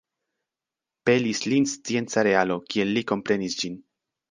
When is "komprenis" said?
3.15-3.61